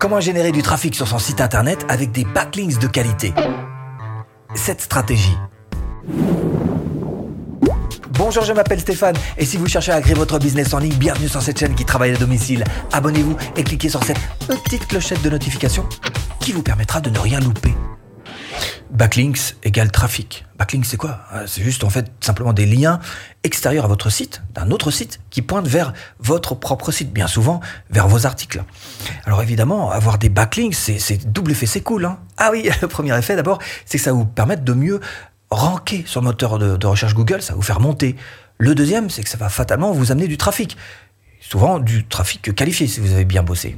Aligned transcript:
Comment 0.00 0.18
générer 0.18 0.50
du 0.50 0.62
trafic 0.62 0.94
sur 0.94 1.06
son 1.06 1.18
site 1.18 1.42
internet 1.42 1.84
avec 1.90 2.10
des 2.10 2.24
backlinks 2.24 2.78
de 2.78 2.86
qualité? 2.86 3.34
Cette 4.54 4.80
stratégie. 4.80 5.36
Bonjour, 8.12 8.42
je 8.42 8.54
m'appelle 8.54 8.80
Stéphane 8.80 9.14
et 9.36 9.44
si 9.44 9.58
vous 9.58 9.66
cherchez 9.66 9.92
à 9.92 10.00
créer 10.00 10.14
votre 10.14 10.38
business 10.38 10.72
en 10.72 10.78
ligne, 10.78 10.94
bienvenue 10.94 11.28
sur 11.28 11.42
cette 11.42 11.58
chaîne 11.58 11.74
qui 11.74 11.84
travaille 11.84 12.14
à 12.14 12.16
domicile. 12.16 12.64
Abonnez-vous 12.92 13.36
et 13.58 13.62
cliquez 13.62 13.90
sur 13.90 14.02
cette 14.02 14.18
petite 14.48 14.88
clochette 14.88 15.20
de 15.20 15.28
notification 15.28 15.86
qui 16.40 16.52
vous 16.52 16.62
permettra 16.62 17.02
de 17.02 17.10
ne 17.10 17.18
rien 17.18 17.38
louper. 17.38 17.74
Backlinks 18.90 19.56
égale 19.62 19.90
trafic. 19.90 20.44
Backlinks, 20.58 20.86
c'est 20.86 20.96
quoi? 20.96 21.20
Euh, 21.32 21.44
C'est 21.46 21.62
juste 21.62 21.84
en 21.84 21.90
fait 21.90 22.10
simplement 22.20 22.52
des 22.52 22.66
liens 22.66 23.00
extérieurs 23.44 23.84
à 23.84 23.88
votre 23.88 24.10
site, 24.10 24.42
d'un 24.54 24.70
autre 24.70 24.90
site, 24.90 25.20
qui 25.30 25.42
pointent 25.42 25.68
vers 25.68 25.92
votre 26.18 26.54
propre 26.54 26.90
site, 26.90 27.12
bien 27.12 27.26
souvent 27.26 27.60
vers 27.90 28.08
vos 28.08 28.26
articles. 28.26 28.62
Alors 29.24 29.42
évidemment, 29.42 29.90
avoir 29.90 30.18
des 30.18 30.28
backlinks, 30.28 30.74
c'est 30.74 31.30
double 31.32 31.52
effet, 31.52 31.66
c'est 31.66 31.80
cool. 31.80 32.04
Hein 32.04 32.18
ah 32.36 32.50
oui, 32.52 32.68
le 32.82 32.88
premier 32.88 33.16
effet 33.16 33.36
d'abord, 33.36 33.58
c'est 33.86 33.98
que 33.98 34.04
ça 34.04 34.12
vous 34.12 34.24
permet 34.24 34.56
de 34.56 34.72
mieux 34.72 35.00
ranker 35.50 36.04
sur 36.06 36.20
le 36.20 36.26
moteur 36.26 36.58
de, 36.58 36.76
de 36.76 36.86
recherche 36.86 37.14
Google, 37.14 37.42
ça 37.42 37.52
va 37.52 37.56
vous 37.56 37.62
faire 37.62 37.80
monter. 37.80 38.16
Le 38.58 38.74
deuxième, 38.74 39.08
c'est 39.08 39.22
que 39.22 39.28
ça 39.28 39.38
va 39.38 39.48
fatalement 39.48 39.92
vous 39.92 40.12
amener 40.12 40.28
du 40.28 40.36
trafic. 40.36 40.76
Souvent 41.40 41.78
du 41.78 42.06
trafic 42.06 42.54
qualifié 42.54 42.86
si 42.86 43.00
vous 43.00 43.12
avez 43.12 43.24
bien 43.24 43.42
bossé. 43.42 43.76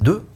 Deux, 0.00 0.26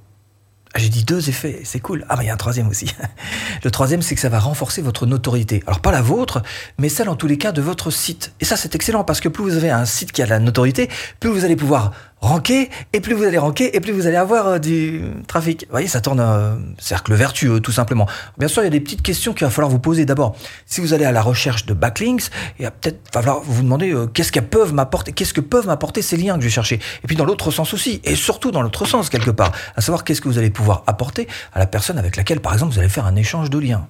ah, 0.76 0.78
j'ai 0.78 0.90
dit 0.90 1.04
deux 1.04 1.30
effets, 1.30 1.62
c'est 1.64 1.80
cool. 1.80 2.04
Ah, 2.10 2.16
mais 2.18 2.24
il 2.24 2.26
y 2.26 2.30
a 2.30 2.34
un 2.34 2.36
troisième 2.36 2.68
aussi. 2.68 2.94
Le 3.64 3.70
troisième, 3.70 4.02
c'est 4.02 4.14
que 4.14 4.20
ça 4.20 4.28
va 4.28 4.38
renforcer 4.38 4.82
votre 4.82 5.06
notoriété. 5.06 5.62
Alors, 5.66 5.80
pas 5.80 5.90
la 5.90 6.02
vôtre, 6.02 6.42
mais 6.76 6.90
celle 6.90 7.08
en 7.08 7.16
tous 7.16 7.26
les 7.26 7.38
cas 7.38 7.50
de 7.50 7.62
votre 7.62 7.90
site. 7.90 8.34
Et 8.42 8.44
ça, 8.44 8.58
c'est 8.58 8.74
excellent 8.74 9.02
parce 9.02 9.20
que 9.20 9.30
plus 9.30 9.42
vous 9.42 9.56
avez 9.56 9.70
un 9.70 9.86
site 9.86 10.12
qui 10.12 10.20
a 10.20 10.26
de 10.26 10.30
la 10.30 10.38
notoriété, 10.38 10.90
plus 11.18 11.30
vous 11.30 11.46
allez 11.46 11.56
pouvoir 11.56 11.92
ranker, 12.20 12.70
et 12.92 13.00
plus 13.00 13.14
vous 13.14 13.24
allez 13.24 13.38
ranker, 13.38 13.76
et 13.76 13.80
plus 13.80 13.92
vous 13.92 14.06
allez 14.06 14.16
avoir 14.16 14.46
euh, 14.46 14.58
du 14.58 15.02
trafic. 15.28 15.64
Vous 15.66 15.72
voyez, 15.72 15.86
ça 15.86 16.00
tourne 16.00 16.20
un 16.20 16.58
cercle 16.78 17.14
vertueux, 17.14 17.60
tout 17.60 17.72
simplement. 17.72 18.06
Bien 18.38 18.48
sûr, 18.48 18.62
il 18.62 18.66
y 18.66 18.68
a 18.68 18.70
des 18.70 18.80
petites 18.80 19.02
questions 19.02 19.34
qu'il 19.34 19.46
va 19.46 19.50
falloir 19.50 19.70
vous 19.70 19.78
poser. 19.78 20.06
D'abord, 20.06 20.34
si 20.64 20.80
vous 20.80 20.94
allez 20.94 21.04
à 21.04 21.12
la 21.12 21.22
recherche 21.22 21.66
de 21.66 21.74
backlinks, 21.74 22.30
il 22.58 22.64
va 22.64 22.70
peut-être 22.70 23.00
falloir 23.12 23.40
vous 23.40 23.62
demander 23.62 23.92
euh, 23.92 24.06
qu'est-ce 24.06 24.32
que 24.32 24.40
peuvent 24.40 24.72
m'apporter, 24.72 25.12
qu'est-ce 25.12 25.34
que 25.34 25.42
peuvent 25.42 25.66
m'apporter 25.66 26.00
ces 26.02 26.16
liens 26.16 26.36
que 26.36 26.40
je 26.40 26.46
vais 26.46 26.52
chercher. 26.52 26.80
Et 27.04 27.06
puis 27.06 27.16
dans 27.16 27.26
l'autre 27.26 27.50
sens 27.50 27.74
aussi, 27.74 28.00
et 28.04 28.16
surtout 28.16 28.50
dans 28.50 28.62
l'autre 28.62 28.86
sens 28.86 29.10
quelque 29.10 29.30
part, 29.30 29.52
à 29.76 29.80
savoir 29.80 30.02
qu'est-ce 30.02 30.20
que 30.20 30.28
vous 30.28 30.38
allez 30.38 30.50
pouvoir 30.50 30.84
apporter 30.86 31.28
à 31.52 31.58
la 31.58 31.66
personne 31.66 31.98
avec 31.98 32.16
laquelle, 32.16 32.40
par 32.40 32.54
exemple, 32.54 32.72
vous 32.72 32.78
allez 32.78 32.88
faire 32.88 33.06
un 33.06 33.16
échange 33.16 33.50
de 33.50 33.58
liens. 33.58 33.86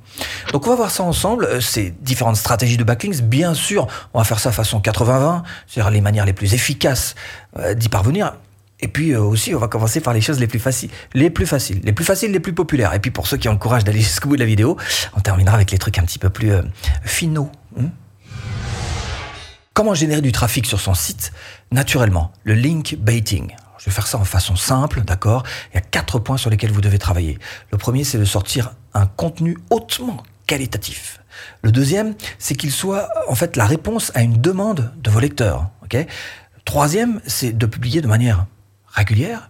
Donc 0.52 0.66
on 0.66 0.70
va 0.70 0.77
voir 0.77 0.91
ça 0.91 1.04
ensemble, 1.04 1.44
euh, 1.44 1.60
ces 1.60 1.94
différentes 2.00 2.36
stratégies 2.36 2.77
de 2.77 2.84
backlinks. 2.84 3.22
Bien 3.22 3.54
sûr, 3.54 3.86
on 4.14 4.19
va 4.19 4.24
faire 4.24 4.41
ça 4.41 4.50
façon 4.50 4.80
80-20, 4.80 5.42
c'est-à-dire 5.66 5.91
les 5.91 6.00
manières 6.00 6.27
les 6.27 6.32
plus 6.32 6.54
efficaces 6.54 7.14
d'y 7.74 7.88
parvenir 7.88 8.16
et 8.81 8.89
puis 8.89 9.12
euh, 9.12 9.20
aussi, 9.20 9.55
on 9.55 9.59
va 9.59 9.69
commencer 9.69 10.00
par 10.00 10.12
les 10.12 10.20
choses 10.20 10.39
les 10.39 10.47
plus 10.47 10.59
faciles, 10.59 10.91
les 11.14 11.31
plus 11.31 11.47
faciles, 11.47 11.81
les 11.83 11.92
plus 11.92 12.05
faciles, 12.05 12.31
les 12.31 12.41
plus 12.41 12.53
populaires. 12.53 12.92
Et 12.95 13.00
puis 13.00 13.11
pour 13.11 13.27
ceux 13.27 13.36
qui 13.36 13.48
ont 13.48 13.53
le 13.53 13.59
courage 13.59 13.84
d'aller 13.84 14.00
jusqu'au 14.00 14.28
bout 14.28 14.36
de 14.36 14.41
la 14.41 14.47
vidéo, 14.47 14.77
on 15.14 15.20
terminera 15.20 15.55
avec 15.55 15.70
les 15.70 15.78
trucs 15.78 15.98
un 15.98 16.03
petit 16.03 16.19
peu 16.19 16.31
plus 16.31 16.53
euh, 16.53 16.62
finaux. 17.03 17.50
Hein. 17.81 17.87
Comment 19.72 19.94
générer 19.94 20.20
du 20.20 20.33
trafic 20.33 20.67
sur 20.67 20.81
son 20.81 20.94
site? 20.94 21.33
Naturellement 21.70 22.33
Le 22.44 22.55
link 22.55 22.97
baiting. 22.98 23.55
Je 23.78 23.87
vais 23.87 23.91
faire 23.91 24.06
ça 24.06 24.19
en 24.19 24.25
façon 24.25 24.56
simple, 24.56 25.03
d'accord? 25.03 25.44
Il 25.72 25.77
y 25.77 25.78
a 25.78 25.83
quatre 25.83 26.19
points 26.19 26.39
sur 26.39 26.50
lesquels 26.50 26.72
vous 26.72 26.81
devez 26.81 26.98
travailler. 26.98 27.39
Le 27.70 27.78
premier, 27.78 28.03
c'est 28.03 28.19
de 28.19 28.25
sortir 28.25 28.72
un 28.94 29.06
contenu 29.06 29.56
hautement 29.70 30.22
qualitatif. 30.47 31.20
Le 31.62 31.72
deuxième, 31.72 32.14
c'est 32.39 32.55
qu'il 32.55 32.72
soit 32.72 33.09
en 33.28 33.34
fait 33.34 33.56
la 33.56 33.67
réponse 33.67 34.12
à 34.14 34.22
une 34.22 34.41
demande 34.41 34.92
de 34.97 35.11
vos 35.11 35.20
lecteurs. 35.20 35.70
ok? 35.84 36.06
Troisième, 36.67 37.22
c'est 37.27 37.56
de 37.56 37.64
publier 37.64 38.03
de 38.03 38.09
manière 38.09 38.45
régulière. 38.89 39.48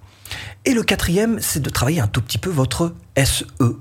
Et 0.65 0.75
le 0.75 0.83
quatrième, 0.85 1.41
c'est 1.41 1.61
de 1.61 1.71
travailler 1.71 2.01
un 2.01 2.07
tout 2.07 2.21
petit 2.21 2.39
peu 2.39 2.51
votre 2.51 2.95
SEO. 3.17 3.81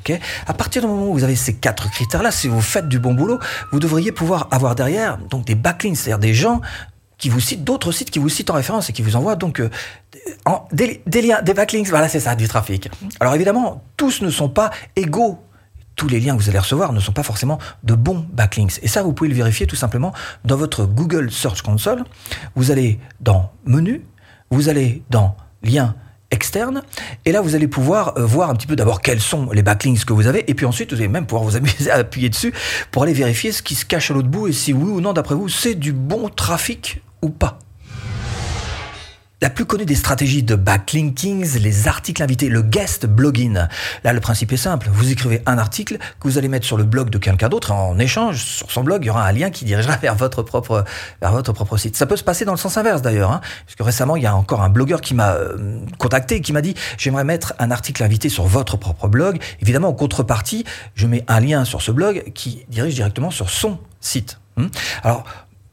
Okay 0.00 0.18
à 0.46 0.54
partir 0.54 0.82
du 0.82 0.88
moment 0.88 1.06
où 1.08 1.12
vous 1.12 1.22
avez 1.22 1.36
ces 1.36 1.54
quatre 1.54 1.88
critères-là, 1.90 2.32
si 2.32 2.48
vous 2.48 2.60
faites 2.60 2.88
du 2.88 2.98
bon 2.98 3.14
boulot, 3.14 3.38
vous 3.70 3.78
devriez 3.78 4.10
pouvoir 4.10 4.48
avoir 4.50 4.74
derrière 4.74 5.18
donc 5.18 5.44
des 5.44 5.54
backlinks, 5.54 5.96
c'est-à-dire 5.96 6.18
des 6.18 6.34
gens 6.34 6.60
qui 7.18 7.28
vous 7.28 7.38
citent, 7.38 7.62
d'autres 7.62 7.92
sites 7.92 8.10
qui 8.10 8.18
vous 8.18 8.28
citent 8.28 8.50
en 8.50 8.54
référence 8.54 8.90
et 8.90 8.92
qui 8.92 9.02
vous 9.02 9.14
envoient 9.14 9.38
euh, 9.60 9.68
des, 10.72 11.22
liens, 11.22 11.40
des 11.42 11.54
backlinks. 11.54 11.88
Voilà, 11.88 12.08
c'est 12.08 12.18
ça, 12.18 12.34
du 12.34 12.48
trafic. 12.48 12.90
Alors 13.20 13.34
évidemment, 13.34 13.84
tous 13.96 14.22
ne 14.22 14.30
sont 14.30 14.48
pas 14.48 14.70
égaux 14.96 15.38
tous 15.96 16.08
les 16.08 16.20
liens 16.20 16.36
que 16.36 16.42
vous 16.42 16.48
allez 16.48 16.58
recevoir 16.58 16.92
ne 16.92 17.00
sont 17.00 17.12
pas 17.12 17.22
forcément 17.22 17.58
de 17.82 17.94
bons 17.94 18.26
backlinks. 18.32 18.78
Et 18.82 18.88
ça, 18.88 19.02
vous 19.02 19.12
pouvez 19.12 19.28
le 19.28 19.36
vérifier 19.36 19.66
tout 19.66 19.76
simplement 19.76 20.12
dans 20.44 20.56
votre 20.56 20.84
Google 20.86 21.30
Search 21.30 21.62
Console. 21.62 22.04
Vous 22.54 22.70
allez 22.70 22.98
dans 23.20 23.52
Menu, 23.64 24.04
vous 24.50 24.68
allez 24.68 25.02
dans 25.10 25.36
Liens 25.62 25.94
externes, 26.32 26.82
et 27.26 27.30
là 27.32 27.42
vous 27.42 27.54
allez 27.54 27.68
pouvoir 27.68 28.16
euh, 28.16 28.24
voir 28.24 28.48
un 28.48 28.54
petit 28.54 28.66
peu 28.66 28.74
d'abord 28.74 29.02
quels 29.02 29.20
sont 29.20 29.50
les 29.52 29.62
backlinks 29.62 30.04
que 30.04 30.14
vous 30.14 30.26
avez, 30.26 30.50
et 30.50 30.54
puis 30.54 30.64
ensuite 30.66 30.92
vous 30.92 30.98
allez 30.98 31.08
même 31.08 31.26
pouvoir 31.26 31.44
vous 31.44 31.56
amuser 31.58 31.90
à 31.90 31.96
appuyer 31.96 32.30
dessus 32.30 32.52
pour 32.90 33.02
aller 33.02 33.12
vérifier 33.12 33.52
ce 33.52 33.62
qui 33.62 33.74
se 33.74 33.84
cache 33.84 34.10
à 34.10 34.14
l'autre 34.14 34.28
bout 34.28 34.48
et 34.48 34.52
si 34.52 34.72
oui 34.72 34.90
ou 34.90 35.00
non 35.00 35.12
d'après 35.12 35.34
vous 35.34 35.48
c'est 35.48 35.74
du 35.74 35.92
bon 35.92 36.28
trafic 36.30 37.02
ou 37.20 37.28
pas. 37.28 37.58
La 39.42 39.50
plus 39.50 39.64
connue 39.64 39.84
des 39.84 39.96
stratégies 39.96 40.44
de 40.44 40.54
backlinkings, 40.54 41.58
les 41.58 41.88
articles 41.88 42.22
invités, 42.22 42.48
le 42.48 42.62
guest 42.62 43.06
blogging. 43.06 43.58
Là, 44.04 44.12
le 44.12 44.20
principe 44.20 44.52
est 44.52 44.56
simple. 44.56 44.88
Vous 44.92 45.10
écrivez 45.10 45.42
un 45.46 45.58
article 45.58 45.98
que 45.98 46.28
vous 46.28 46.38
allez 46.38 46.46
mettre 46.46 46.64
sur 46.64 46.76
le 46.76 46.84
blog 46.84 47.10
de 47.10 47.18
quelqu'un 47.18 47.48
d'autre. 47.48 47.72
En 47.72 47.98
échange, 47.98 48.44
sur 48.44 48.70
son 48.70 48.84
blog, 48.84 49.02
il 49.02 49.08
y 49.08 49.10
aura 49.10 49.26
un 49.26 49.32
lien 49.32 49.50
qui 49.50 49.64
dirigera 49.64 49.96
vers 50.00 50.14
votre 50.14 50.44
propre, 50.44 50.84
vers 51.20 51.32
votre 51.32 51.52
propre 51.52 51.76
site. 51.76 51.96
Ça 51.96 52.06
peut 52.06 52.14
se 52.14 52.22
passer 52.22 52.44
dans 52.44 52.52
le 52.52 52.56
sens 52.56 52.76
inverse 52.76 53.02
d'ailleurs. 53.02 53.32
Hein, 53.32 53.40
parce 53.66 53.84
récemment, 53.84 54.14
il 54.14 54.22
y 54.22 54.26
a 54.26 54.36
encore 54.36 54.62
un 54.62 54.68
blogueur 54.68 55.00
qui 55.00 55.12
m'a 55.12 55.32
euh, 55.32 55.80
contacté 55.98 56.36
et 56.36 56.40
qui 56.40 56.52
m'a 56.52 56.62
dit 56.62 56.76
j'aimerais 56.96 57.24
mettre 57.24 57.52
un 57.58 57.72
article 57.72 58.04
invité 58.04 58.28
sur 58.28 58.44
votre 58.44 58.76
propre 58.76 59.08
blog. 59.08 59.42
Évidemment, 59.60 59.88
en 59.88 59.94
contrepartie, 59.94 60.64
je 60.94 61.08
mets 61.08 61.24
un 61.26 61.40
lien 61.40 61.64
sur 61.64 61.82
ce 61.82 61.90
blog 61.90 62.30
qui 62.32 62.64
dirige 62.68 62.94
directement 62.94 63.32
sur 63.32 63.50
son 63.50 63.80
site. 64.00 64.38
Hmm. 64.56 64.68
Alors, 65.02 65.24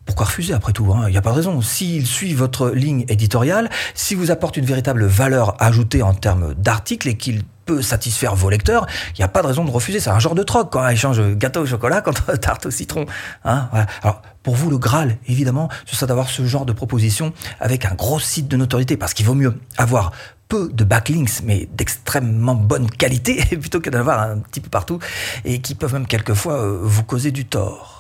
pourquoi 0.10 0.26
refuser 0.26 0.56
après 0.56 0.74
tout 0.74 0.92
hein? 0.92 1.04
Il 1.08 1.12
n'y 1.12 1.18
a 1.18 1.22
pas 1.22 1.30
de 1.30 1.36
raison. 1.36 1.62
S'il 1.62 2.08
suit 2.08 2.34
votre 2.34 2.72
ligne 2.72 3.06
éditoriale, 3.10 3.70
si 3.94 4.16
vous 4.16 4.32
apporte 4.32 4.58
une 4.58 4.66
véritable 4.66 5.06
valeur 5.06 5.56
ajoutée 5.62 6.02
en 6.02 6.16
termes 6.16 6.56
d'articles 6.56 7.10
et 7.10 7.16
qu'il 7.16 7.44
peut 7.68 7.84
satisfaire 7.84 8.34
vos 8.34 8.50
lecteurs, 8.50 8.88
il 9.14 9.20
n'y 9.20 9.24
a 9.24 9.28
pas 9.28 9.44
de 9.44 9.48
raison 9.48 9.64
de 9.66 9.70
refuser. 9.70 10.00
C'est 10.00 10.10
un 10.10 10.18
genre 10.18 10.34
de 10.34 10.42
troc 10.42 10.72
quand 10.72 10.84
on 10.84 10.90
échange 10.90 11.22
gâteau 11.36 11.62
au 11.62 11.68
chocolat 11.68 12.02
contre 12.06 12.36
tarte 12.38 12.66
au 12.66 12.72
citron. 12.72 13.06
Hein 13.46 13.70
Alors 14.02 14.24
pour 14.42 14.56
vous, 14.56 14.72
le 14.72 14.80
Graal, 14.80 15.18
évidemment, 15.28 15.70
ce 15.86 15.96
serait 15.96 16.08
d'avoir 16.08 16.28
ce 16.28 16.44
genre 16.44 16.66
de 16.66 16.74
proposition 16.74 17.32
avec 17.60 17.86
un 17.86 17.94
gros 17.94 18.20
site 18.20 18.48
de 18.48 18.58
notoriété, 18.58 18.98
parce 18.98 19.14
qu'il 19.14 19.28
vaut 19.28 19.36
mieux 19.36 19.54
avoir 19.78 20.12
peu 20.48 20.72
de 20.74 20.84
backlinks, 20.84 21.44
mais 21.44 21.70
d'extrêmement 21.72 22.56
bonne 22.56 22.90
qualité, 22.90 23.44
plutôt 23.62 23.80
que 23.80 23.92
d'avoir 23.92 24.22
un 24.22 24.40
petit 24.40 24.60
peu 24.60 24.70
partout, 24.70 24.98
et 25.46 25.62
qui 25.62 25.76
peuvent 25.76 25.94
même 25.94 26.08
quelquefois 26.08 26.54
euh, 26.54 26.80
vous 26.82 27.04
causer 27.04 27.30
du 27.30 27.46
tort 27.46 27.99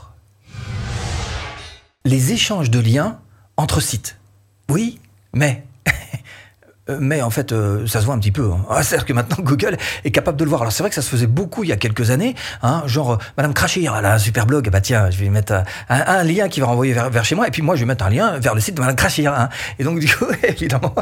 les 2.06 2.32
échanges 2.32 2.70
de 2.70 2.80
liens 2.80 3.20
entre 3.58 3.82
sites. 3.82 4.18
Oui, 4.70 5.00
mais 5.34 5.64
euh, 6.90 6.98
mais 7.02 7.22
en 7.22 7.30
fait, 7.30 7.52
euh, 7.52 7.86
ça 7.88 8.00
se 8.00 8.06
voit 8.06 8.16
un 8.16 8.20
petit 8.20 8.32
peu. 8.32 8.52
Hein. 8.52 8.66
Ah, 8.70 8.84
C'est-à-dire 8.84 9.06
que 9.06 9.14
maintenant, 9.14 9.38
Google 9.44 9.78
est 10.04 10.12
capable 10.12 10.38
de 10.38 10.44
le 10.44 10.50
voir. 10.50 10.62
Alors 10.62 10.72
c'est 10.72 10.84
vrai 10.84 10.90
que 10.90 10.96
ça 10.96 11.02
se 11.02 11.10
faisait 11.10 11.28
beaucoup 11.28 11.64
il 11.64 11.70
y 11.70 11.74
a 11.74 11.78
quelques 11.78 12.12
années. 12.12 12.36
Hein, 12.62 12.84
genre, 12.86 13.14
euh, 13.14 13.18
Madame 13.38 13.54
Crachir, 13.54 13.96
elle 13.98 14.06
a 14.06 14.14
un 14.14 14.20
super 14.20 14.46
blog. 14.46 14.70
Bah 14.70 14.82
tiens, 14.82 15.10
je 15.10 15.18
vais 15.18 15.30
mettre 15.30 15.64
un, 15.90 16.24
lien 16.24 16.48
qui 16.48 16.60
va 16.60 16.68
renvoyer 16.68 16.94
vers, 16.94 17.26
chez 17.26 17.36
moi. 17.36 17.48
Et 17.48 17.52
puis 17.52 17.62
moi, 17.62 17.76
je 17.76 17.82
vais 17.82 17.88
mettre 17.88 18.06
un 18.06 18.10
lien 18.10 18.40
vers 18.40 18.56
le 18.56 18.62
site 18.62 18.76
de 18.76 18.82
Madame 18.82 18.96
Crachir. 18.96 19.34
Hein. 19.34 19.50
Et 19.78 19.84
donc, 19.84 20.00
du 20.02 20.08
coup, 20.14 20.28
évidemment, 20.44 20.96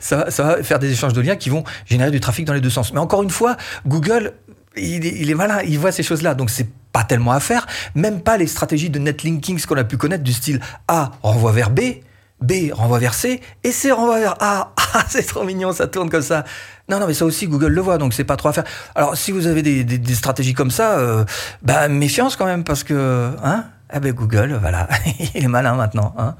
ça 0.00 0.16
va, 0.16 0.30
ça 0.30 0.42
va 0.42 0.62
faire 0.62 0.78
des 0.78 0.90
échanges 0.92 1.12
de 1.12 1.20
liens 1.20 1.36
qui 1.36 1.50
vont 1.50 1.64
générer 1.86 2.10
du 2.10 2.20
trafic 2.20 2.46
dans 2.46 2.54
les 2.54 2.60
deux 2.60 2.70
sens. 2.70 2.92
Mais 2.92 3.00
encore 3.00 3.22
une 3.22 3.30
fois, 3.30 3.56
Google 3.86 4.32
il 4.80 5.30
est, 5.30 5.34
malin, 5.34 5.60
il 5.66 5.78
voit 5.78 5.92
ces 5.92 6.02
choses-là. 6.02 6.34
Donc 6.34 6.50
c'est 6.50 6.68
tellement 7.04 7.32
à 7.32 7.40
faire. 7.40 7.66
Même 7.94 8.20
pas 8.20 8.36
les 8.36 8.46
stratégies 8.46 8.90
de 8.90 8.98
netlinking, 8.98 9.58
qu'on 9.66 9.76
a 9.76 9.84
pu 9.84 9.96
connaître 9.96 10.24
du 10.24 10.32
style 10.32 10.60
A 10.86 11.12
renvoie 11.22 11.52
vers 11.52 11.70
B, 11.70 11.80
B 12.40 12.52
renvoie 12.72 12.98
vers 12.98 13.14
C, 13.14 13.40
et 13.64 13.72
C 13.72 13.92
renvoie 13.92 14.20
vers 14.20 14.36
A. 14.40 14.74
Ah, 14.94 15.04
c'est 15.06 15.22
trop 15.22 15.44
mignon, 15.44 15.72
ça 15.72 15.86
tourne 15.86 16.08
comme 16.08 16.22
ça. 16.22 16.44
Non, 16.88 16.98
non, 16.98 17.06
mais 17.06 17.12
ça 17.12 17.26
aussi, 17.26 17.46
Google 17.46 17.74
le 17.74 17.82
voit, 17.82 17.98
donc 17.98 18.14
c'est 18.14 18.24
pas 18.24 18.36
trop 18.36 18.48
à 18.48 18.54
faire. 18.54 18.64
Alors, 18.94 19.18
si 19.18 19.32
vous 19.32 19.46
avez 19.46 19.60
des, 19.62 20.14
stratégies 20.14 20.54
comme 20.54 20.70
ça, 20.70 20.98
euh, 20.98 21.26
bah, 21.60 21.88
méfiance 21.88 22.36
quand 22.36 22.46
même, 22.46 22.64
parce 22.64 22.84
que, 22.84 23.32
hein, 23.44 23.66
eh 23.92 24.00
ben, 24.00 24.14
Google, 24.14 24.56
voilà, 24.58 24.88
il 25.34 25.44
est 25.44 25.48
malin 25.48 25.74
maintenant, 25.74 26.14
hein 26.16 26.36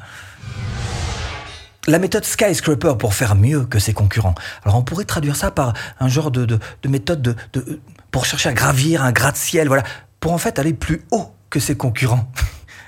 la 1.88 1.98
méthode 1.98 2.24
skyscraper 2.24 2.94
pour 2.98 3.14
faire 3.14 3.34
mieux 3.34 3.64
que 3.64 3.78
ses 3.78 3.94
concurrents. 3.94 4.34
Alors 4.64 4.76
on 4.76 4.82
pourrait 4.82 5.06
traduire 5.06 5.36
ça 5.36 5.50
par 5.50 5.72
un 6.00 6.08
genre 6.08 6.30
de, 6.30 6.44
de, 6.44 6.58
méthode 6.86 7.22
de, 7.22 7.34
de, 7.54 7.80
pour 8.10 8.26
chercher 8.26 8.50
à 8.50 8.52
gravir 8.52 9.02
un 9.02 9.10
gratte-ciel, 9.10 9.68
voilà, 9.68 9.82
pour 10.20 10.32
en 10.32 10.38
fait 10.38 10.58
aller 10.58 10.72
plus 10.72 11.02
haut 11.10 11.32
que 11.50 11.60
ses 11.60 11.76
concurrents. 11.76 12.30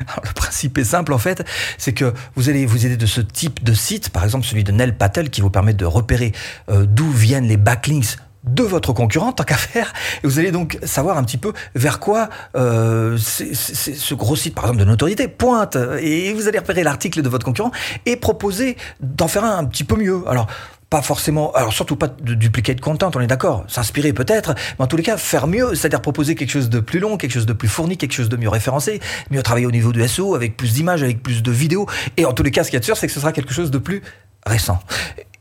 Le 0.25 0.33
principe 0.33 0.79
est 0.79 0.85
simple 0.85 1.13
en 1.13 1.19
fait, 1.19 1.45
c'est 1.79 1.93
que 1.93 2.15
vous 2.35 2.49
allez 2.49 2.67
vous 2.67 2.87
aider 2.87 2.97
de 2.97 3.07
ce 3.07 3.21
type 3.21 3.63
de 3.63 3.75
site, 3.75 4.11
par 4.11 4.25
exemple 4.25 4.47
celui 4.47 4.65
de 4.65 4.73
Nel 4.73 4.97
Patel 4.97 5.31
qui 5.31 5.41
vous 5.41 5.51
permet 5.51 5.75
de 5.75 5.85
repérer 5.85 6.33
euh, 6.71 6.87
d'où 6.87 7.11
viennent 7.11 7.47
les 7.47 7.59
backlinks 7.59 8.17
de 8.45 8.63
votre 8.63 8.95
concurrent, 8.95 9.33
tant 9.33 9.45
qu'à 9.45 9.57
faire, 9.57 9.93
et 10.23 10.27
vous 10.27 10.39
allez 10.39 10.51
donc 10.51 10.79
savoir 10.83 11.19
un 11.19 11.25
petit 11.25 11.37
peu 11.37 11.53
vers 11.75 12.01
quoi 12.01 12.31
euh, 12.57 13.19
ce 13.19 14.15
gros 14.15 14.35
site, 14.35 14.55
par 14.55 14.65
exemple, 14.65 14.81
de 14.81 14.87
notoriété, 14.87 15.29
pointe, 15.29 15.77
et 16.01 16.33
vous 16.33 16.49
allez 16.49 16.59
repérer 16.59 16.83
l'article 16.83 17.21
de 17.21 17.29
votre 17.29 17.45
concurrent 17.45 17.71
et 18.07 18.17
proposer 18.17 18.79
d'en 19.01 19.29
faire 19.29 19.45
un, 19.45 19.59
un 19.59 19.65
petit 19.65 19.85
peu 19.85 19.97
mieux. 19.97 20.23
Alors, 20.27 20.47
pas 20.91 21.03
forcément, 21.03 21.53
alors 21.53 21.73
surtout 21.73 21.95
pas 21.95 22.09
de 22.09 22.35
duplicate 22.35 22.81
content, 22.81 23.13
on 23.15 23.21
est 23.21 23.29
d'accord, 23.29 23.65
s'inspirer 23.69 24.13
peut-être, 24.13 24.55
mais 24.79 24.85
en 24.85 24.89
tous 24.89 24.97
les 24.97 25.05
cas 25.05 25.17
faire 25.17 25.47
mieux, 25.47 25.77
c'est-à-dire 25.77 26.03
proposer 26.03 26.35
quelque 26.35 26.51
chose 26.51 26.69
de 26.69 26.81
plus 26.81 26.99
long, 26.99 27.17
quelque 27.17 27.33
chose 27.33 27.47
de 27.47 27.53
plus 27.53 27.69
fourni, 27.69 27.97
quelque 27.97 28.13
chose 28.13 28.29
de 28.29 28.37
mieux 28.37 28.49
référencé, 28.49 29.01
mieux 29.31 29.43
travailler 29.43 29.67
au 29.67 29.71
niveau 29.71 29.93
du 29.93 30.07
SEO, 30.07 30.35
avec 30.35 30.57
plus 30.57 30.75
d'images, 30.75 31.05
avec 31.05 31.23
plus 31.23 31.45
de 31.45 31.51
vidéos, 31.53 31.87
et 32.17 32.25
en 32.25 32.33
tous 32.33 32.43
les 32.43 32.51
cas, 32.51 32.65
ce 32.65 32.71
qu'il 32.71 32.75
y 32.75 32.79
a 32.79 32.81
de 32.81 32.85
sûr, 32.85 32.97
c'est 32.97 33.07
que 33.07 33.13
ce 33.13 33.21
sera 33.21 33.33
quelque 33.33 33.55
chose 33.55 33.71
de 33.71 33.79
plus 33.79 34.03
récent. 34.47 34.81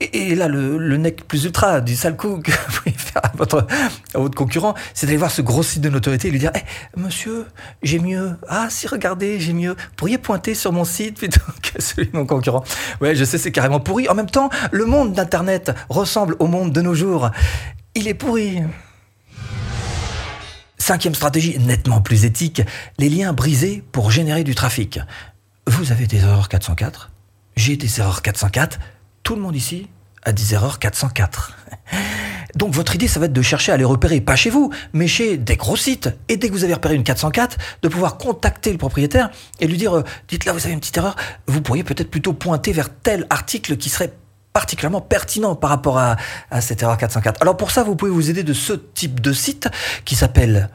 Et, 0.02 0.34
là, 0.34 0.48
le, 0.48 0.78
le, 0.78 0.96
nec 0.96 1.28
plus 1.28 1.44
ultra 1.44 1.82
du 1.82 1.94
sale 1.96 2.16
coup 2.16 2.40
que 2.40 2.52
vous 2.68 2.78
pouvez 2.78 2.96
faire 2.96 3.22
à 3.24 3.32
votre, 3.36 3.68
à 4.14 4.18
votre 4.18 4.36
concurrent, 4.36 4.74
c'est 4.94 5.08
d'aller 5.08 5.18
voir 5.18 5.32
ce 5.32 5.42
gros 5.42 5.62
site 5.62 5.82
de 5.82 5.90
notoriété 5.90 6.30
et 6.30 6.32
lui 6.32 6.40
dire 6.40 6.52
hey, 6.54 6.64
eh, 6.96 7.00
Monsieur, 7.00 7.46
j'ai 7.84 8.00
mieux. 8.00 8.38
Ah, 8.48 8.68
si, 8.70 8.88
regardez, 8.88 9.42
j'ai 9.42 9.52
mieux. 9.52 9.76
Pourriez 9.98 10.18
pointer 10.18 10.56
sur 10.56 10.72
mon 10.72 10.86
site 10.86 11.18
plutôt 11.18 11.42
que 11.62 11.82
celui 11.82 12.10
de 12.10 12.16
mon 12.16 12.26
concurrent. 12.26 12.64
Ouais, 13.02 13.14
je 13.14 13.26
sais, 13.26 13.38
c'est 13.38 13.52
carrément 13.52 13.82
pourri. 13.82 14.08
En 14.08 14.16
même 14.16 14.30
temps, 14.30 14.50
le 14.72 14.86
monde 14.86 15.14
d'Internet 15.14 15.72
ressemble 15.90 16.36
au 16.40 16.48
monde 16.48 16.72
de 16.72 16.82
nos 16.82 16.94
jours. 16.94 17.30
Il 17.96 18.08
est 18.08 18.14
pourri. 18.14 18.62
Cinquième 20.78 21.14
stratégie, 21.14 21.60
nettement 21.60 22.00
plus 22.02 22.24
éthique, 22.24 22.62
les 22.98 23.10
liens 23.10 23.34
brisés 23.34 23.84
pour 23.92 24.12
générer 24.12 24.46
du 24.46 24.56
trafic. 24.56 25.00
Vous 25.68 25.92
avez 25.92 26.08
des 26.08 26.18
erreurs 26.18 26.48
404, 26.48 27.12
j'ai 27.60 27.76
des 27.76 28.00
erreurs 28.00 28.22
404, 28.22 28.80
tout 29.22 29.36
le 29.36 29.42
monde 29.42 29.56
ici 29.56 29.90
a 30.24 30.32
des 30.32 30.54
erreurs 30.54 30.80
404. 30.80 31.58
Donc 32.56 32.74
votre 32.74 32.96
idée, 32.96 33.08
ça 33.08 33.20
va 33.20 33.26
être 33.26 33.34
de 33.34 33.42
chercher 33.42 33.74
à 33.74 33.78
les 33.78 33.84
repérer, 33.84 34.22
pas 34.22 34.38
chez 34.38 34.50
vous, 34.50 34.72
mais 34.94 35.08
chez 35.08 35.38
des 35.38 35.58
gros 35.58 35.76
sites. 35.76 36.10
Et 36.30 36.38
dès 36.38 36.48
que 36.48 36.54
vous 36.54 36.64
avez 36.64 36.74
repéré 36.74 36.96
une 36.96 37.04
404, 37.04 37.58
de 37.82 37.88
pouvoir 37.90 38.18
contacter 38.18 38.72
le 38.72 38.78
propriétaire 38.78 39.30
et 39.60 39.68
lui 39.68 39.78
dire, 39.78 39.98
euh, 39.98 40.04
dites 40.30 40.46
là, 40.46 40.54
vous 40.54 40.64
avez 40.64 40.72
une 40.72 40.80
petite 40.80 40.98
erreur, 40.98 41.18
vous 41.48 41.62
pourriez 41.62 41.84
peut-être 41.84 42.10
plutôt 42.10 42.32
pointer 42.34 42.72
vers 42.72 42.90
tel 42.90 43.28
article 43.30 43.76
qui 43.76 43.90
serait 43.90 44.14
particulièrement 44.54 45.02
pertinent 45.02 45.56
par 45.56 45.70
rapport 45.70 46.00
à, 46.00 46.16
à 46.50 46.62
cette 46.62 46.82
erreur 46.82 46.98
404. 46.98 47.42
Alors 47.42 47.58
pour 47.58 47.72
ça, 47.72 47.84
vous 47.84 47.96
pouvez 47.96 48.12
vous 48.12 48.30
aider 48.30 48.44
de 48.44 48.54
ce 48.54 48.74
type 48.74 49.20
de 49.20 49.34
site 49.34 49.68
qui 50.06 50.16
s'appelle 50.16 50.70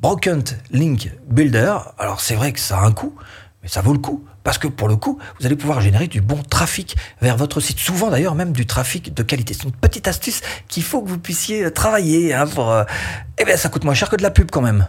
Broken 0.00 0.42
Link 0.70 1.12
Builder. 1.28 1.76
Alors 1.98 2.20
c'est 2.22 2.34
vrai 2.34 2.52
que 2.52 2.58
ça 2.58 2.78
a 2.78 2.84
un 2.84 2.92
coût, 2.92 3.14
mais 3.62 3.68
ça 3.68 3.80
vaut 3.80 3.92
le 3.92 3.98
coup. 3.98 4.24
Parce 4.44 4.58
que 4.58 4.66
pour 4.66 4.88
le 4.88 4.96
coup, 4.96 5.18
vous 5.38 5.46
allez 5.46 5.56
pouvoir 5.56 5.80
générer 5.80 6.08
du 6.08 6.20
bon 6.20 6.42
trafic 6.42 6.96
vers 7.20 7.36
votre 7.36 7.60
site. 7.60 7.78
Souvent 7.78 8.10
d'ailleurs 8.10 8.34
même 8.34 8.52
du 8.52 8.66
trafic 8.66 9.14
de 9.14 9.22
qualité. 9.22 9.54
C'est 9.54 9.64
une 9.64 9.72
petite 9.72 10.08
astuce 10.08 10.40
qu'il 10.68 10.82
faut 10.82 11.00
que 11.00 11.08
vous 11.08 11.18
puissiez 11.18 11.70
travailler. 11.70 12.34
Hein, 12.34 12.46
pour, 12.46 12.70
euh... 12.70 12.84
Eh 13.38 13.44
bien 13.44 13.56
ça 13.56 13.68
coûte 13.68 13.84
moins 13.84 13.94
cher 13.94 14.08
que 14.08 14.16
de 14.16 14.22
la 14.22 14.30
pub 14.30 14.50
quand 14.50 14.62
même. 14.62 14.88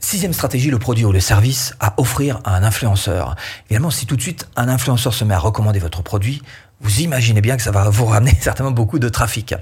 Sixième 0.00 0.34
stratégie, 0.34 0.70
le 0.70 0.78
produit 0.78 1.06
ou 1.06 1.12
le 1.12 1.20
service 1.20 1.74
à 1.80 1.94
offrir 1.96 2.40
à 2.44 2.54
un 2.56 2.62
influenceur. 2.62 3.36
Évidemment, 3.70 3.90
si 3.90 4.04
tout 4.04 4.16
de 4.16 4.20
suite 4.20 4.46
un 4.54 4.68
influenceur 4.68 5.14
se 5.14 5.24
met 5.24 5.34
à 5.34 5.38
recommander 5.38 5.78
votre 5.78 6.02
produit, 6.02 6.42
vous 6.80 7.00
imaginez 7.00 7.40
bien 7.40 7.56
que 7.56 7.62
ça 7.62 7.70
va 7.70 7.88
vous 7.88 8.04
ramener 8.04 8.36
certainement 8.40 8.70
beaucoup 8.70 8.98
de 8.98 9.08
trafic. 9.08 9.54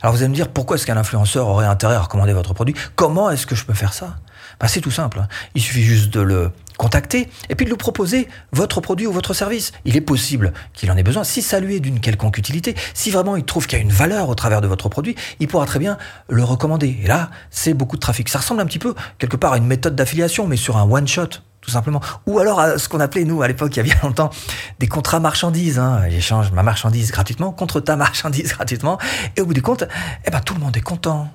Alors 0.00 0.14
vous 0.14 0.22
allez 0.22 0.28
me 0.28 0.34
dire, 0.34 0.48
pourquoi 0.48 0.76
est-ce 0.76 0.86
qu'un 0.86 0.96
influenceur 0.96 1.48
aurait 1.48 1.66
intérêt 1.66 1.96
à 1.96 2.00
recommander 2.00 2.32
votre 2.32 2.54
produit? 2.54 2.76
Comment 2.94 3.28
est-ce 3.30 3.46
que 3.46 3.56
je 3.56 3.64
peux 3.64 3.74
faire 3.74 3.92
ça? 3.92 4.18
Bah, 4.60 4.68
C'est 4.68 4.80
tout 4.80 4.92
simple. 4.92 5.18
Hein. 5.18 5.28
Il 5.54 5.62
suffit 5.62 5.82
juste 5.82 6.10
de 6.10 6.20
le 6.20 6.52
contacter 6.78 7.28
et 7.50 7.54
puis 7.54 7.66
de 7.66 7.70
lui 7.70 7.76
proposer 7.76 8.28
votre 8.52 8.80
produit 8.80 9.06
ou 9.06 9.12
votre 9.12 9.34
service. 9.34 9.72
Il 9.84 9.96
est 9.96 10.00
possible 10.00 10.54
qu'il 10.72 10.90
en 10.90 10.96
ait 10.96 11.02
besoin. 11.02 11.24
Si 11.24 11.42
ça 11.42 11.60
lui 11.60 11.76
est 11.76 11.80
d'une 11.80 12.00
quelconque 12.00 12.38
utilité, 12.38 12.74
si 12.94 13.10
vraiment 13.10 13.36
il 13.36 13.44
trouve 13.44 13.66
qu'il 13.66 13.76
y 13.78 13.80
a 13.80 13.84
une 13.84 13.92
valeur 13.92 14.30
au 14.30 14.34
travers 14.34 14.62
de 14.62 14.66
votre 14.66 14.88
produit, 14.88 15.14
il 15.40 15.48
pourra 15.48 15.66
très 15.66 15.78
bien 15.78 15.98
le 16.30 16.42
recommander. 16.42 16.98
Et 17.02 17.06
là, 17.06 17.30
c'est 17.50 17.74
beaucoup 17.74 17.96
de 17.96 18.00
trafic. 18.00 18.30
Ça 18.30 18.38
ressemble 18.38 18.62
un 18.62 18.66
petit 18.66 18.78
peu, 18.78 18.94
quelque 19.18 19.36
part, 19.36 19.52
à 19.52 19.58
une 19.58 19.66
méthode 19.66 19.94
d'affiliation, 19.94 20.46
mais 20.46 20.56
sur 20.56 20.78
un 20.78 20.90
one-shot 20.90 21.28
tout 21.60 21.72
simplement. 21.72 22.00
Ou 22.26 22.38
alors 22.38 22.60
à 22.60 22.78
ce 22.78 22.88
qu'on 22.88 23.00
appelait, 23.00 23.24
nous, 23.24 23.42
à 23.42 23.48
l'époque, 23.48 23.74
il 23.74 23.78
y 23.78 23.80
a 23.80 23.82
bien 23.82 23.96
longtemps, 24.02 24.30
des 24.78 24.86
contrats 24.86 25.20
marchandises. 25.20 25.78
Hein. 25.78 26.02
J'échange 26.08 26.50
ma 26.52 26.62
marchandise 26.62 27.10
gratuitement 27.10 27.52
contre 27.52 27.80
ta 27.80 27.96
marchandise 27.96 28.52
gratuitement. 28.54 28.96
Et 29.36 29.42
au 29.42 29.46
bout 29.46 29.54
du 29.54 29.60
compte, 29.60 29.84
eh 30.24 30.30
ben, 30.30 30.40
tout 30.40 30.54
le 30.54 30.60
monde 30.60 30.76
est 30.76 30.82
content. 30.82 31.28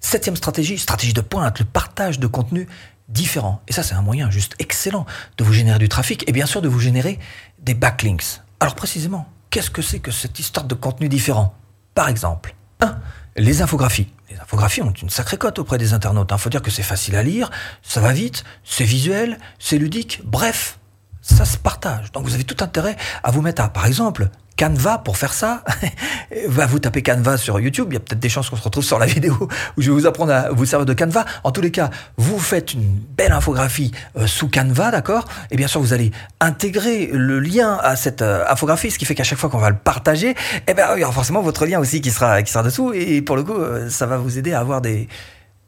Septième 0.00 0.36
stratégie, 0.36 0.78
stratégie 0.78 1.12
de 1.12 1.20
pointe, 1.20 1.58
le 1.58 1.66
partage 1.66 2.18
de 2.18 2.26
contenu 2.26 2.68
différent. 3.08 3.62
Et 3.68 3.72
ça, 3.72 3.82
c'est 3.82 3.94
un 3.94 4.02
moyen 4.02 4.30
juste 4.30 4.54
excellent 4.58 5.06
de 5.36 5.44
vous 5.44 5.52
générer 5.52 5.78
du 5.78 5.88
trafic 5.88 6.28
et 6.28 6.32
bien 6.32 6.46
sûr 6.46 6.62
de 6.62 6.68
vous 6.68 6.80
générer 6.80 7.18
des 7.58 7.74
backlinks. 7.74 8.40
Alors 8.60 8.74
précisément, 8.74 9.26
qu'est-ce 9.50 9.70
que 9.70 9.82
c'est 9.82 10.00
que 10.00 10.10
cette 10.10 10.38
histoire 10.38 10.66
de 10.66 10.74
contenu 10.74 11.08
différent? 11.08 11.54
Par 11.94 12.08
exemple, 12.08 12.54
1. 12.80 12.98
Les 13.36 13.62
infographies. 13.62 14.08
Les 14.30 14.38
infographies 14.38 14.82
ont 14.82 14.92
une 14.92 15.10
sacrée 15.10 15.38
cote 15.38 15.58
auprès 15.58 15.78
des 15.78 15.94
internautes. 15.94 16.28
Il 16.30 16.34
hein. 16.34 16.38
faut 16.38 16.50
dire 16.50 16.62
que 16.62 16.70
c'est 16.70 16.82
facile 16.82 17.16
à 17.16 17.22
lire, 17.22 17.50
ça 17.82 18.00
va 18.00 18.12
vite, 18.12 18.44
c'est 18.64 18.84
visuel, 18.84 19.38
c'est 19.58 19.78
ludique, 19.78 20.20
bref, 20.24 20.78
ça 21.22 21.44
se 21.44 21.56
partage. 21.56 22.12
Donc 22.12 22.24
vous 22.24 22.34
avez 22.34 22.44
tout 22.44 22.62
intérêt 22.62 22.96
à 23.22 23.30
vous 23.30 23.42
mettre 23.42 23.62
à, 23.62 23.68
par 23.68 23.86
exemple, 23.86 24.28
Canva 24.58 24.98
pour 24.98 25.16
faire 25.16 25.32
ça. 25.32 25.62
Va 26.48 26.66
vous 26.66 26.80
taper 26.80 27.02
Canva 27.02 27.36
sur 27.36 27.60
YouTube. 27.60 27.86
Il 27.90 27.94
y 27.94 27.96
a 27.96 28.00
peut-être 28.00 28.18
des 28.18 28.28
chances 28.28 28.50
qu'on 28.50 28.56
se 28.56 28.62
retrouve 28.62 28.84
sur 28.84 28.98
la 28.98 29.06
vidéo 29.06 29.48
où 29.76 29.82
je 29.82 29.90
vais 29.90 29.94
vous 29.94 30.06
apprendre 30.06 30.32
à 30.32 30.50
vous 30.50 30.66
servir 30.66 30.84
de 30.84 30.94
Canva. 30.94 31.24
En 31.44 31.52
tous 31.52 31.60
les 31.60 31.70
cas, 31.70 31.90
vous 32.16 32.38
faites 32.38 32.74
une 32.74 32.98
belle 33.16 33.32
infographie 33.32 33.92
euh, 34.16 34.26
sous 34.26 34.48
Canva, 34.48 34.90
d'accord? 34.90 35.26
Et 35.52 35.56
bien 35.56 35.68
sûr, 35.68 35.80
vous 35.80 35.92
allez 35.92 36.10
intégrer 36.40 37.08
le 37.12 37.38
lien 37.38 37.78
à 37.80 37.94
cette 37.94 38.20
euh, 38.20 38.44
infographie, 38.48 38.90
ce 38.90 38.98
qui 38.98 39.04
fait 39.04 39.14
qu'à 39.14 39.24
chaque 39.24 39.38
fois 39.38 39.48
qu'on 39.48 39.58
va 39.58 39.70
le 39.70 39.76
partager, 39.76 40.34
eh 40.66 40.74
bien, 40.74 40.86
il 40.96 41.00
y 41.00 41.04
aura 41.04 41.12
forcément 41.12 41.40
votre 41.40 41.64
lien 41.64 41.78
aussi 41.78 42.00
qui 42.00 42.10
sera, 42.10 42.42
qui 42.42 42.52
dessous. 42.52 42.92
Et 42.92 43.22
pour 43.22 43.36
le 43.36 43.44
coup, 43.44 43.54
euh, 43.54 43.88
ça 43.88 44.06
va 44.06 44.16
vous 44.16 44.38
aider 44.38 44.52
à 44.52 44.60
avoir 44.60 44.80
des, 44.80 45.08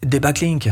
des 0.04 0.18
backlinks. 0.18 0.68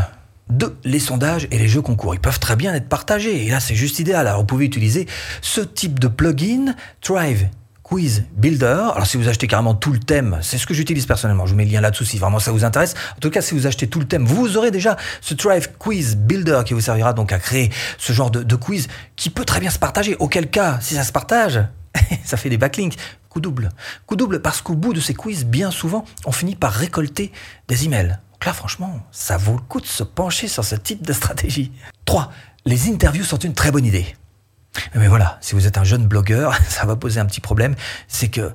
Deux, 0.51 0.77
les 0.83 0.99
sondages 0.99 1.47
et 1.51 1.59
les 1.59 1.69
jeux 1.69 1.83
concours. 1.83 2.15
Ils 2.15 2.21
peuvent 2.21 2.41
très 2.41 2.57
bien 2.57 2.75
être 2.75 2.89
partagés. 2.89 3.47
Et 3.47 3.51
là, 3.51 3.61
c'est 3.61 3.75
juste 3.75 4.01
idéal. 4.01 4.27
Alors, 4.27 4.41
vous 4.41 4.47
pouvez 4.47 4.65
utiliser 4.65 5.07
ce 5.41 5.61
type 5.61 6.01
de 6.01 6.09
plugin, 6.09 6.75
Thrive 7.01 7.49
Quiz 7.89 8.25
Builder. 8.37 8.91
Alors 8.93 9.07
si 9.07 9.17
vous 9.17 9.29
achetez 9.29 9.47
carrément 9.47 9.73
tout 9.73 9.93
le 9.93 9.99
thème, 9.99 10.39
c'est 10.43 10.59
ce 10.59 10.67
que 10.67 10.75
j'utilise 10.75 11.07
personnellement. 11.07 11.47
Je 11.47 11.53
vous 11.53 11.57
mets 11.57 11.65
le 11.65 11.71
lien 11.71 11.81
là-dessous 11.81 12.05
si 12.05 12.19
vraiment 12.19 12.39
ça 12.39 12.53
vous 12.53 12.65
intéresse. 12.65 12.95
En 13.17 13.21
tout 13.21 13.31
cas, 13.31 13.41
si 13.41 13.55
vous 13.55 13.67
achetez 13.67 13.87
tout 13.87 13.99
le 13.99 14.07
thème, 14.07 14.27
vous 14.27 14.59
aurez 14.59 14.71
déjà 14.71 14.99
ce 15.23 15.33
Thrive 15.33 15.71
Quiz 15.79 16.17
Builder 16.17 16.61
qui 16.67 16.75
vous 16.75 16.83
servira 16.83 17.15
donc 17.15 17.33
à 17.33 17.39
créer 17.39 17.71
ce 17.97 18.13
genre 18.13 18.31
de, 18.31 18.57
quiz 18.57 18.89
qui 19.17 19.31
peut 19.31 19.47
très 19.47 19.61
bien 19.61 19.71
se 19.71 19.79
partager. 19.79 20.17
Auquel 20.17 20.51
cas, 20.51 20.79
si 20.83 20.97
ça 20.97 21.03
se 21.03 21.13
partage, 21.13 21.61
ça 22.25 22.37
fait 22.37 22.51
des 22.51 22.59
backlinks. 22.59 22.97
Coup 23.31 23.41
double. 23.41 23.71
Coup 24.05 24.17
double 24.17 24.43
parce 24.43 24.61
qu'au 24.61 24.75
bout 24.75 24.93
de 24.93 25.01
ces 25.01 25.15
quiz, 25.15 25.47
bien 25.47 25.71
souvent, 25.71 26.05
on 26.27 26.33
finit 26.33 26.57
par 26.57 26.75
récolter 26.75 27.33
des 27.69 27.87
emails. 27.87 28.19
Donc 28.33 28.45
là, 28.45 28.53
franchement, 28.53 29.01
ça 29.13 29.39
vaut 29.39 29.55
le 29.55 29.63
coup 29.63 29.81
de 29.81 29.87
se 29.87 30.03
pencher 30.03 30.47
sur 30.47 30.63
ce 30.63 30.75
type 30.75 31.07
de 31.07 31.15
stratégie. 31.15 31.73
3. 32.05 32.31
Les 32.67 32.91
interviews 32.91 33.25
sont 33.25 33.39
une 33.39 33.55
très 33.55 33.71
bonne 33.71 33.87
idée. 33.87 34.15
Mais 34.95 35.09
voilà, 35.09 35.39
si 35.41 35.55
vous 35.55 35.67
êtes 35.67 35.79
un 35.79 35.85
jeune 35.85 36.07
blogueur, 36.07 36.55
ça 36.69 36.87
va 36.87 36.97
poser 36.97 37.21
un 37.21 37.27
petit 37.27 37.41
problème, 37.41 37.75
c'est 38.09 38.29
que 38.29 38.53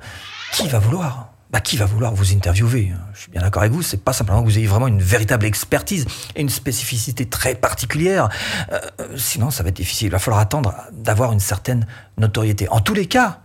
qui 0.52 0.68
va 0.68 0.80
vouloir 0.80 1.30
bah, 1.54 1.62
qui 1.62 1.78
va 1.78 1.86
vouloir 1.86 2.16
vous 2.16 2.34
interviewer? 2.34 2.92
Je 3.14 3.20
suis 3.20 3.32
bien 3.32 3.42
d'accord 3.42 3.62
avec 3.62 3.72
vous, 3.72 3.84
c'est 3.84 4.04
pas 4.04 4.12
simplement 4.12 4.42
que 4.42 4.48
vous 4.48 4.58
ayez 4.58 4.66
vraiment 4.66 4.88
une 4.88 5.04
véritable 5.04 5.46
expertise 5.46 6.08
et 6.36 6.42
une 6.42 6.50
spécificité 6.50 7.28
très 7.28 7.54
particulière. 7.54 8.30
Euh, 8.72 8.80
sinon, 9.18 9.52
ça 9.52 9.62
va 9.62 9.70
être 9.70 9.76
difficile. 9.76 10.08
Il 10.08 10.12
va 10.12 10.18
falloir 10.18 10.42
attendre 10.42 10.74
d'avoir 10.92 11.32
une 11.32 11.40
certaine 11.40 11.86
notoriété. 12.18 12.68
En 12.70 12.80
tous 12.80 12.96
les 12.96 13.06
cas, 13.06 13.42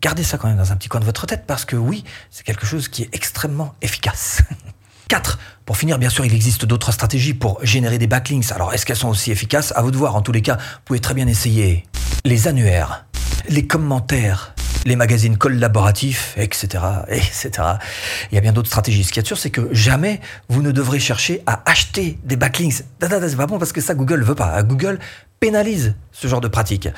gardez 0.00 0.22
ça 0.22 0.38
quand 0.38 0.46
même 0.46 0.56
dans 0.56 0.70
un 0.70 0.76
petit 0.76 0.88
coin 0.88 1.00
de 1.00 1.04
votre 1.04 1.26
tête 1.26 1.46
parce 1.48 1.64
que 1.64 1.74
oui, 1.74 2.04
c'est 2.30 2.44
quelque 2.44 2.64
chose 2.64 2.86
qui 2.86 3.02
est 3.02 3.12
extrêmement 3.12 3.74
efficace. 3.82 4.42
4. 5.08 5.38
Pour 5.64 5.76
finir, 5.76 5.98
bien 5.98 6.10
sûr, 6.10 6.24
il 6.24 6.34
existe 6.34 6.64
d'autres 6.64 6.92
stratégies 6.92 7.34
pour 7.34 7.58
générer 7.64 7.98
des 7.98 8.06
backlinks. 8.06 8.52
Alors, 8.52 8.72
est-ce 8.72 8.86
qu'elles 8.86 8.96
sont 8.96 9.08
aussi 9.08 9.32
efficaces? 9.32 9.72
À 9.74 9.82
vous 9.82 9.90
de 9.90 9.96
voir. 9.96 10.14
En 10.14 10.22
tous 10.22 10.32
les 10.32 10.42
cas, 10.42 10.56
vous 10.56 10.80
pouvez 10.84 11.00
très 11.00 11.14
bien 11.14 11.26
essayer 11.26 11.84
les 12.24 12.48
annuaires, 12.48 13.06
les 13.48 13.66
commentaires, 13.66 14.54
les 14.84 14.96
magazines 14.96 15.36
collaboratifs, 15.36 16.34
etc., 16.36 16.84
etc. 17.08 17.50
Il 18.30 18.34
y 18.34 18.38
a 18.38 18.40
bien 18.40 18.52
d'autres 18.52 18.68
stratégies. 18.68 19.04
Ce 19.04 19.12
qui 19.12 19.20
est 19.20 19.26
sûr, 19.26 19.38
c'est 19.38 19.50
que 19.50 19.68
jamais 19.72 20.20
vous 20.48 20.62
ne 20.62 20.70
devrez 20.72 20.98
chercher 20.98 21.42
à 21.46 21.62
acheter 21.66 22.18
des 22.24 22.36
backlinks. 22.36 22.84
C'est 23.00 23.36
pas 23.36 23.46
bon 23.46 23.58
parce 23.58 23.72
que 23.72 23.80
ça, 23.80 23.94
Google 23.94 24.22
veut 24.22 24.34
pas. 24.34 24.62
Google 24.62 24.98
pénalise 25.40 25.94
ce 26.12 26.26
genre 26.26 26.40
de 26.40 26.48
pratique. 26.48 26.88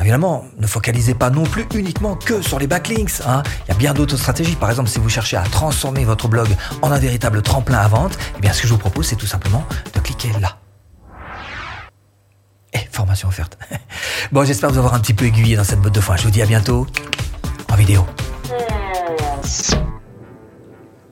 Évidemment, 0.00 0.44
ne 0.58 0.66
focalisez 0.66 1.14
pas 1.14 1.30
non 1.30 1.44
plus 1.44 1.66
uniquement 1.74 2.16
que 2.16 2.40
sur 2.40 2.58
les 2.58 2.66
backlinks. 2.66 3.20
Hein. 3.26 3.42
Il 3.66 3.72
y 3.72 3.74
a 3.74 3.78
bien 3.78 3.94
d'autres 3.94 4.16
stratégies. 4.16 4.56
Par 4.56 4.70
exemple, 4.70 4.88
si 4.88 4.98
vous 4.98 5.08
cherchez 5.10 5.36
à 5.36 5.42
transformer 5.42 6.04
votre 6.04 6.28
blog 6.28 6.48
en 6.82 6.90
un 6.90 6.98
véritable 6.98 7.42
tremplin 7.42 7.78
à 7.78 7.88
vente, 7.88 8.18
eh 8.38 8.40
bien, 8.40 8.52
ce 8.52 8.62
que 8.62 8.68
je 8.68 8.72
vous 8.72 8.78
propose, 8.78 9.06
c'est 9.06 9.16
tout 9.16 9.26
simplement 9.26 9.66
de 9.94 10.00
cliquer 10.00 10.30
là. 10.40 10.56
Et 12.72 12.78
eh, 12.78 12.88
formation 12.90 13.28
offerte. 13.28 13.58
bon, 14.32 14.44
j'espère 14.44 14.70
vous 14.70 14.78
avoir 14.78 14.94
un 14.94 15.00
petit 15.00 15.14
peu 15.14 15.24
aiguillé 15.24 15.56
dans 15.56 15.64
cette 15.64 15.80
botte 15.80 15.94
de 15.94 16.00
foin. 16.00 16.16
Je 16.16 16.24
vous 16.24 16.30
dis 16.30 16.42
à 16.42 16.46
bientôt 16.46 16.86
en 17.68 17.76
vidéo. 17.76 18.06